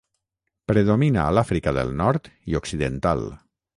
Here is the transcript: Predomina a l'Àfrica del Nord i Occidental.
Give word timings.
Predomina 0.71 1.21
a 1.25 1.35
l'Àfrica 1.39 1.73
del 1.79 1.93
Nord 2.01 2.31
i 2.53 2.59
Occidental. 2.61 3.23